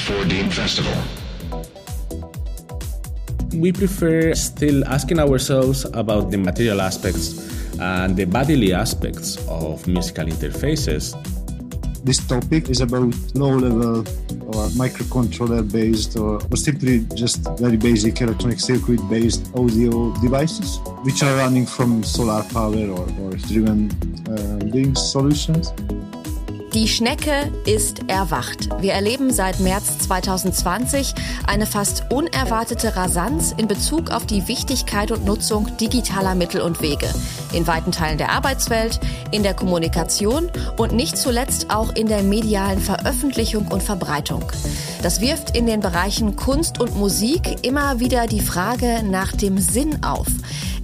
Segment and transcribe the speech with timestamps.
[0.00, 0.94] 4D Festival.
[3.54, 7.36] We prefer still asking ourselves about the material aspects
[7.78, 11.12] and the bodily aspects of musical interfaces.
[12.04, 14.00] This topic is about low level
[14.48, 21.22] or microcontroller based or, or simply just very basic electronic circuit based audio devices which
[21.22, 23.90] are running from solar power or, or driven
[24.28, 25.72] uh, solutions.
[26.74, 28.70] Die Schnecke ist erwacht.
[28.80, 31.14] Wir erleben seit März 2020
[31.46, 37.12] eine fast unerwartete Rasanz in Bezug auf die Wichtigkeit und Nutzung digitaler Mittel und Wege.
[37.52, 39.00] In weiten Teilen der Arbeitswelt,
[39.32, 44.42] in der Kommunikation und nicht zuletzt auch in der medialen Veröffentlichung und Verbreitung.
[45.02, 50.02] Das wirft in den Bereichen Kunst und Musik immer wieder die Frage nach dem Sinn
[50.02, 50.28] auf.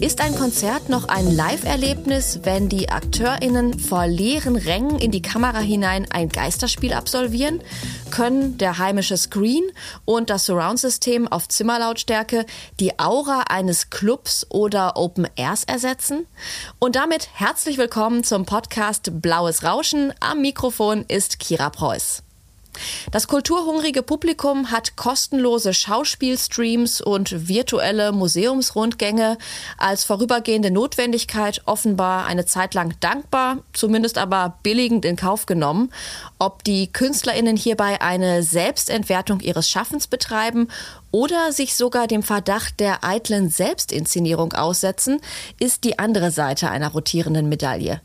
[0.00, 5.60] Ist ein Konzert noch ein Live-Erlebnis, wenn die AkteurInnen vor leeren Rängen in die Kamera
[5.60, 7.62] hinein ein Geisterspiel absolvieren?
[8.10, 9.62] Können der heimische Screen
[10.04, 12.44] und das Surround-System auf Zimmerlautstärke
[12.80, 16.26] die Aura eines Clubs oder Open Airs ersetzen?
[16.80, 20.12] Und damit herzlich willkommen zum Podcast Blaues Rauschen.
[20.18, 22.24] Am Mikrofon ist Kira Preuß.
[23.10, 29.38] Das kulturhungrige Publikum hat kostenlose Schauspielstreams und virtuelle Museumsrundgänge
[29.78, 35.92] als vorübergehende Notwendigkeit offenbar eine Zeit lang dankbar, zumindest aber billigend in Kauf genommen.
[36.38, 40.68] Ob die Künstlerinnen hierbei eine Selbstentwertung ihres Schaffens betreiben
[41.10, 45.20] oder sich sogar dem Verdacht der eitlen Selbstinszenierung aussetzen,
[45.60, 48.00] ist die andere Seite einer rotierenden Medaille.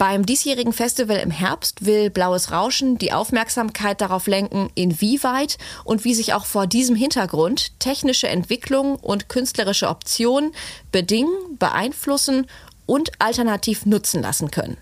[0.00, 6.14] Beim diesjährigen Festival im Herbst will Blaues Rauschen die Aufmerksamkeit darauf lenken, inwieweit und wie
[6.14, 10.52] sich auch vor diesem Hintergrund technische Entwicklung und künstlerische Optionen
[10.90, 12.46] bedingen, beeinflussen
[12.86, 14.78] und alternativ nutzen lassen können.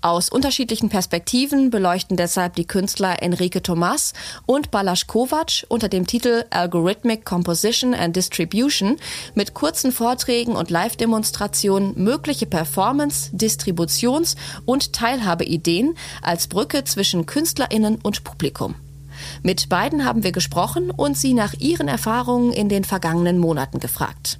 [0.00, 4.12] Aus unterschiedlichen Perspektiven beleuchten deshalb die Künstler Enrique Tomas
[4.46, 8.96] und Balasch Kovac unter dem Titel Algorithmic Composition and Distribution
[9.34, 18.22] mit kurzen Vorträgen und Live-Demonstrationen mögliche Performance-, Distributions- und Teilhabeideen als Brücke zwischen KünstlerInnen und
[18.22, 18.76] Publikum.
[19.42, 24.38] Mit beiden haben wir gesprochen und sie nach ihren Erfahrungen in den vergangenen Monaten gefragt.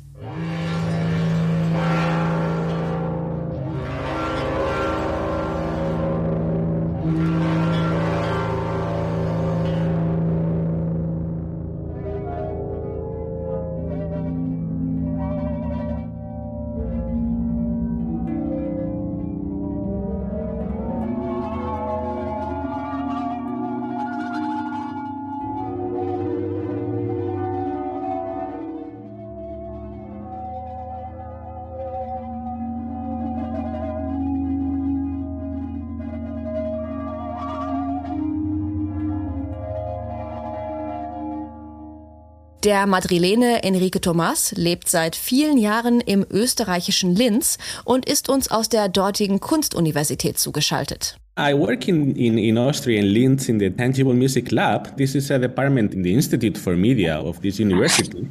[42.65, 48.69] Der Madrilene Enrique Thomas lebt seit vielen Jahren im österreichischen Linz und ist uns aus
[48.69, 51.19] der dortigen Kunstuniversität zugeschaltet.
[51.39, 54.97] I work in, in, in Austria, in Linz, in the Tangible Music Lab.
[54.97, 58.27] This is a department in the Institute for Media of this university.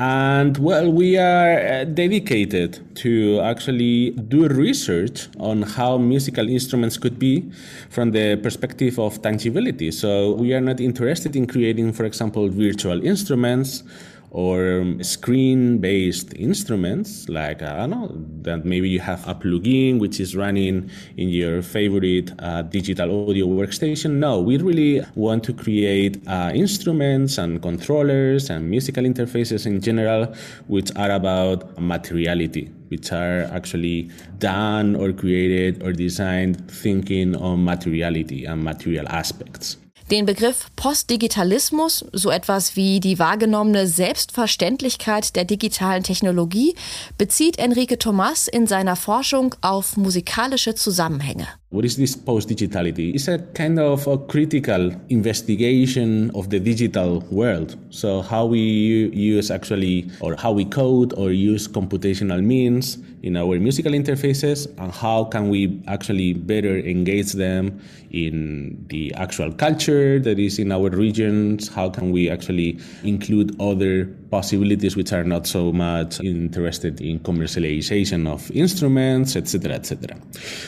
[0.00, 7.18] And well, we are uh, dedicated to actually do research on how musical instruments could
[7.18, 7.52] be
[7.90, 9.90] from the perspective of tangibility.
[9.90, 13.82] So we are not interested in creating, for example, virtual instruments
[14.30, 18.10] or um, screen-based instruments like I don't know
[18.42, 23.46] that maybe you have a plugin which is running in your favorite uh, digital audio
[23.46, 24.12] workstation.
[24.12, 30.32] No, we really want to create uh, instruments and controllers and musical interfaces in general
[30.68, 38.44] which are about materiality which are actually done or created or designed thinking on materiality
[38.44, 39.76] and material aspects.
[40.10, 46.74] Den Begriff Postdigitalismus, so etwas wie die wahrgenommene Selbstverständlichkeit der digitalen Technologie,
[47.16, 51.46] bezieht Enrique Thomas in seiner Forschung auf musikalische Zusammenhänge.
[51.72, 53.14] What is this post digitality?
[53.14, 57.76] It's a kind of a critical investigation of the digital world.
[57.90, 63.60] So, how we use actually, or how we code or use computational means in our
[63.60, 67.80] musical interfaces, and how can we actually better engage them
[68.10, 71.68] in the actual culture that is in our regions?
[71.68, 78.28] How can we actually include other possibilities which are not so much interested in commercialization
[78.28, 80.16] of instruments, etc., etc.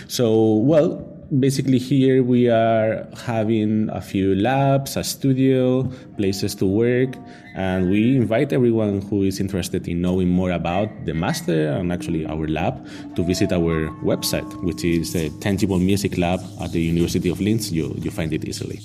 [0.09, 0.92] So, well,
[1.39, 5.85] basically here we are having a few labs, a studio,
[6.17, 7.17] places to work,
[7.55, 12.27] and we invite everyone who is interested in knowing more about the master and actually
[12.27, 12.87] our lab
[13.17, 17.73] to visit our website, which is the Tangible Music Lab at the University of Linz.
[17.73, 18.81] You, you find it easily.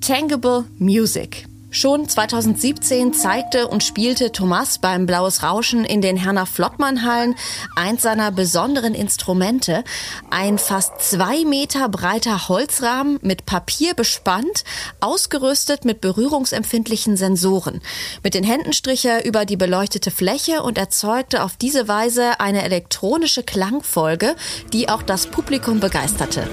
[0.00, 1.49] Tangible Music.
[1.72, 7.36] Schon 2017 zeigte und spielte Thomas beim Blaues Rauschen in den Herner Flottmann Hallen
[7.76, 9.84] eins seiner besonderen Instrumente.
[10.30, 14.64] Ein fast zwei Meter breiter Holzrahmen mit Papier bespannt,
[14.98, 17.80] ausgerüstet mit berührungsempfindlichen Sensoren.
[18.24, 22.64] Mit den Händen strich er über die beleuchtete Fläche und erzeugte auf diese Weise eine
[22.64, 24.34] elektronische Klangfolge,
[24.72, 26.48] die auch das Publikum begeisterte.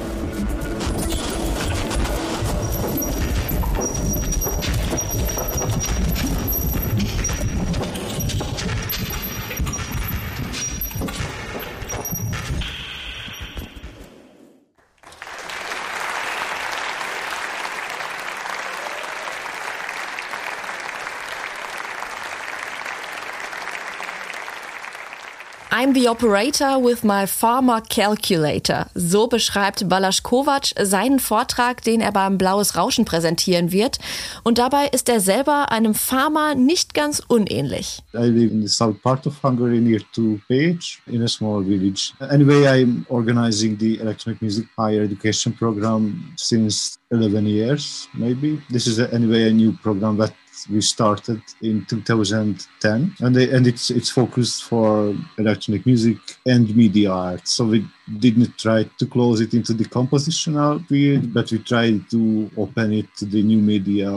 [25.88, 28.88] I'm the operator with my farmer calculator.
[28.94, 33.98] So beschreibt Balasch Kovac seinen Vortrag, den er beim Blaues Rauschen präsentieren wird.
[34.44, 38.00] Und dabei ist er selber einem Farmer nicht ganz unähnlich.
[38.14, 42.12] I live in the south part of Hungary near to Pécs in a small village.
[42.20, 48.62] Anyway, I'm organizing the electronic music higher education program since 11 years, maybe.
[48.70, 50.34] This is anyway a new program that
[50.70, 57.12] we started in 2010 and, they, and it's it's focused for electronic music and media
[57.12, 57.86] art so we
[58.20, 63.08] didn't try to close it into the compositional field but we tried to open it
[63.18, 64.12] to the new media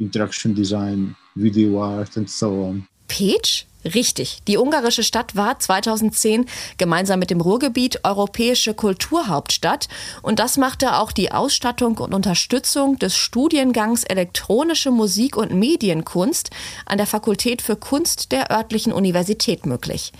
[0.00, 2.88] interaction design video art and so on.
[3.08, 3.64] Pécs
[3.94, 4.40] Richtig.
[4.46, 6.46] Die ungarische Stadt war 2010
[6.76, 9.88] gemeinsam mit dem Ruhrgebiet europäische Kulturhauptstadt
[10.22, 16.50] und das machte auch die Ausstattung und Unterstützung des Studiengangs elektronische Musik und Medienkunst
[16.86, 20.12] an der Fakultät für Kunst der örtlichen Universität möglich.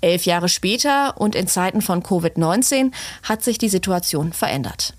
[0.00, 2.92] Elf Jahre später und in Zeiten von Covid-19
[3.22, 4.94] hat sich die Situation verändert.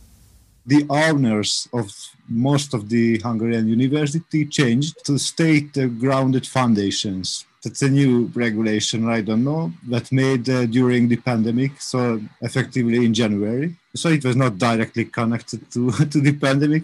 [0.65, 1.91] The owners of
[2.29, 7.45] most of the Hungarian university changed to state-grounded foundations.
[7.63, 13.05] That's a new regulation i don't know that made uh, during the pandemic so effectively
[13.05, 13.75] in january.
[13.95, 16.83] So it was not directly connected to, to the pandemic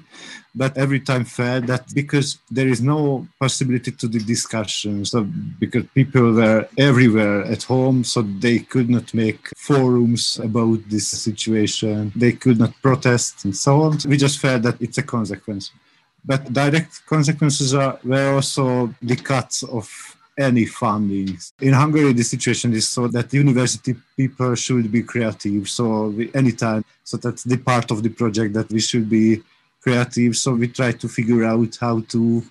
[0.54, 5.24] but every time felt that because there is no possibility to the discussion so
[5.60, 12.12] because people were everywhere at home so they could not make forums about this situation
[12.16, 13.98] they could not protest and so on.
[14.08, 15.72] We just felt that it's a consequence.
[16.26, 19.86] But direct consequences are were also the cuts of
[20.40, 21.38] any funding.
[21.62, 25.70] In Hungary, the situation is so that university people should be creative.
[25.70, 29.44] So we, anytime, so that's the part of the project that we should be
[29.82, 30.36] creative.
[30.38, 32.44] So we try to figure out how to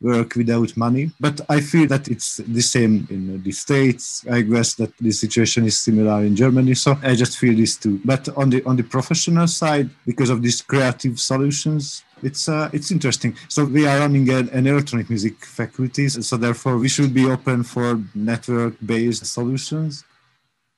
[0.00, 1.10] work without money.
[1.18, 4.24] But I feel that it's the same in the States.
[4.30, 6.74] I guess that the situation is similar in Germany.
[6.74, 8.00] So I just feel this too.
[8.04, 12.90] But on the on the professional side, because of these creative solutions, it's uh, it's
[12.90, 13.36] interesting.
[13.48, 17.62] So we are running an, an electronic music faculty, so therefore we should be open
[17.62, 20.04] for network-based solutions.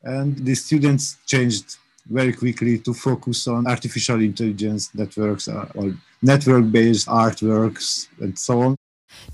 [0.03, 7.07] And the students changed very quickly to focus on artificial intelligence networks uh, or network-based
[7.09, 8.77] artworks and so on.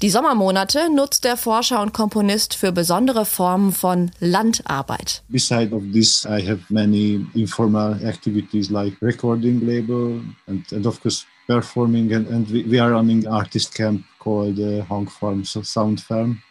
[0.03, 5.23] Die Sommermonate nutzt der Forscher und Komponist für besondere Formen von Landarbeit.
[5.29, 11.27] Beside of this, I have many informal activities like recording label and, and of course
[11.47, 16.01] performing and, and we, we, are running artist camp called uh, Hong Farm, so Sound
[16.01, 16.43] Farm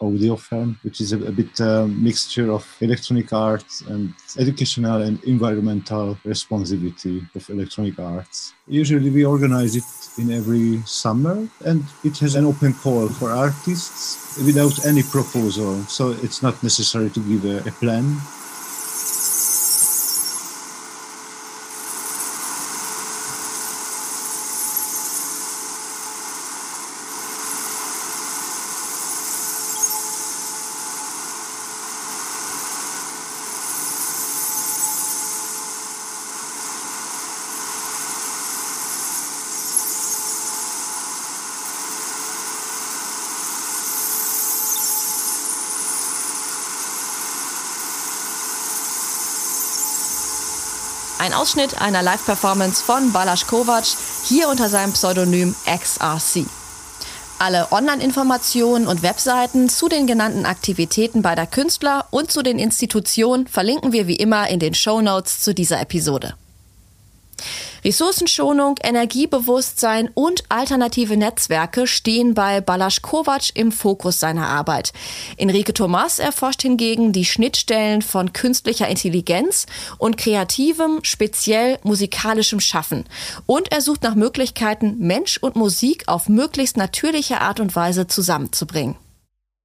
[0.00, 5.22] audio farm, which is a, a bit uh, mixture of electronic arts and educational and
[5.24, 8.52] environmental responsibility of electronic arts.
[8.66, 9.84] Usually we organize it
[10.18, 15.82] in every summer and it has an open call for artists without any proposal.
[15.84, 18.16] So it's not necessary to give a, a plan
[51.24, 53.86] Ein Ausschnitt einer Live-Performance von Balasch Kovac,
[54.28, 56.44] hier unter seinem Pseudonym XRC.
[57.38, 63.92] Alle Online-Informationen und Webseiten zu den genannten Aktivitäten beider Künstler und zu den Institutionen verlinken
[63.92, 66.34] wir wie immer in den Show Notes zu dieser Episode.
[67.84, 74.94] Ressourcenschonung, Energiebewusstsein und alternative Netzwerke stehen bei Balasch Kovac im Fokus seiner Arbeit.
[75.36, 79.66] Enrique Thomas erforscht hingegen die Schnittstellen von künstlicher Intelligenz
[79.98, 83.04] und kreativem, speziell musikalischem Schaffen.
[83.44, 88.96] Und er sucht nach Möglichkeiten, Mensch und Musik auf möglichst natürliche Art und Weise zusammenzubringen.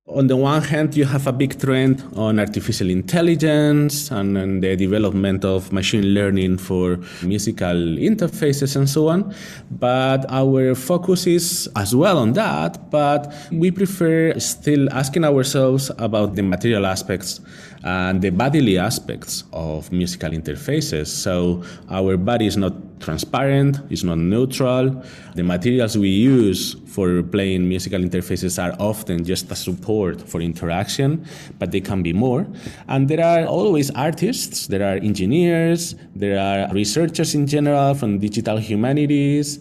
[0.10, 4.76] On the one hand, you have a big trend on artificial intelligence and, and, the
[4.76, 9.34] development of machine learning for musical interfaces and so on.
[9.72, 16.36] But our focus is as well on that, but we prefer still asking ourselves about
[16.36, 17.40] the material aspects
[17.84, 21.08] and the bodily aspects of musical interfaces.
[21.08, 25.04] So our body is not transparent, it's not neutral.
[25.36, 31.26] The materials we use for playing musical interfaces are often just a support for interaction,
[31.58, 32.46] but they can be more.
[32.88, 38.58] And there are always artists, there are engineers, there are researchers in general from digital
[38.58, 39.60] humanities,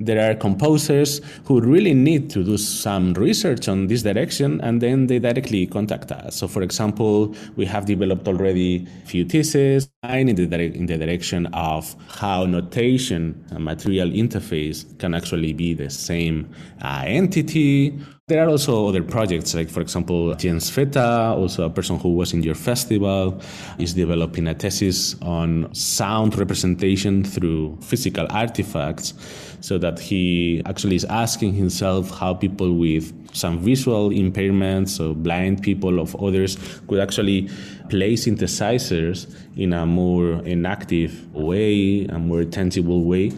[0.00, 5.06] there are composers who really need to do some research on this direction and then
[5.06, 6.36] they directly contact us.
[6.36, 11.46] So, for example, we have developed already a few theses in the, in the direction
[11.46, 16.50] of how notation, and material interface, can actually be the same
[16.82, 21.98] uh, entity there are also other projects, like for example, Jens Vetter, also a person
[21.98, 23.38] who was in your festival,
[23.78, 29.12] is developing a thesis on sound representation through physical artifacts,
[29.60, 35.62] so that he actually is asking himself how people with some visual impairments, so blind
[35.62, 36.56] people of others,
[36.88, 37.50] could actually
[37.90, 43.30] play synthesizers in a more inactive way, a more tangible way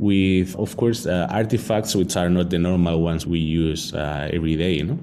[0.00, 4.56] with, of course, uh, artifacts which are not the normal ones we use uh, every
[4.56, 4.82] day.
[4.82, 4.98] No?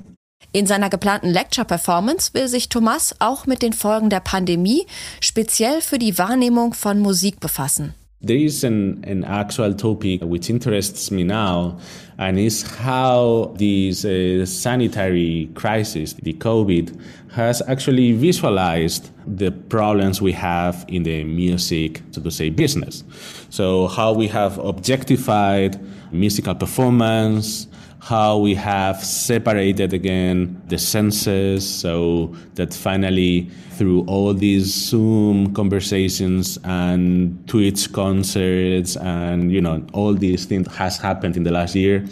[0.52, 4.88] In seiner geplanten Lecture-Performance will sich Thomas auch mit den Folgen der Pandemie
[5.22, 7.94] speziell für die Wahrnehmung von Musik befassen.
[8.28, 11.80] There is an, an actual topic which interests me now,
[12.18, 17.00] and is how this uh, sanitary crisis, the COVID,
[17.32, 23.06] has actually visualized the problems we have in the music, so to say, business.
[23.50, 25.80] So, how we have objectified
[26.12, 27.68] musical performance,
[28.00, 36.58] how we have separated again the senses so that finally through all these zoom conversations
[36.64, 42.06] and twitch concerts and you know all these things has happened in the last year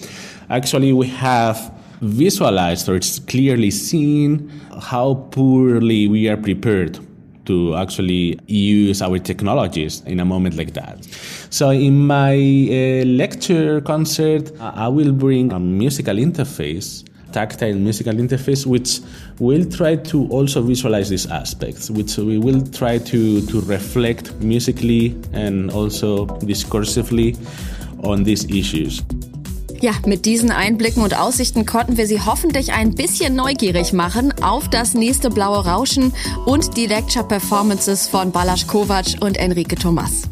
[0.49, 4.49] actually we have visualized or it's clearly seen
[4.81, 6.99] how poorly we are prepared
[7.45, 11.05] to actually use our technologies in a moment like that.
[11.49, 13.05] So, in my uh,
[13.49, 19.01] lecture concert, I will bring a musical interface tactile musical interface, which
[19.39, 25.13] will try to also visualize these aspects, which we will try to, to reflect musically
[25.33, 27.35] and also discursively
[28.05, 29.03] on these issues.
[29.81, 34.69] Ja, mit diesen Einblicken und Aussichten konnten wir Sie hoffentlich ein bisschen neugierig machen auf
[34.69, 36.13] das nächste blaue Rauschen
[36.45, 40.29] und die Lecture Performances von Balasch Kovac und Enrique Thomas.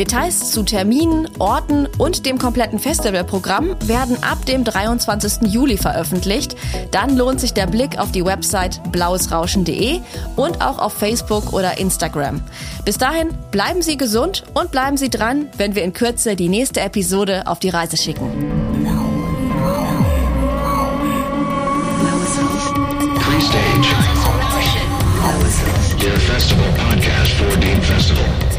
[0.00, 5.52] Details zu Terminen, Orten und dem kompletten Festivalprogramm werden ab dem 23.
[5.52, 6.56] Juli veröffentlicht.
[6.90, 10.00] Dann lohnt sich der Blick auf die Website blauesrauschen.de
[10.36, 12.40] und auch auf Facebook oder Instagram.
[12.86, 16.80] Bis dahin bleiben Sie gesund und bleiben Sie dran, wenn wir in Kürze die nächste
[16.80, 18.30] Episode auf die Reise schicken.
[26.26, 28.49] Festival podcast for Dean Festival.